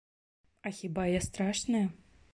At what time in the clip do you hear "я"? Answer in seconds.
1.17-1.21